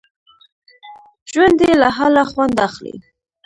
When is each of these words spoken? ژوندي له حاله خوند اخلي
ژوندي 1.31 1.71
له 1.81 1.87
حاله 1.95 2.23
خوند 2.31 2.55
اخلي 2.67 2.93